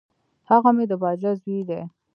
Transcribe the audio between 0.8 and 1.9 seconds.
د باجه زوی دی.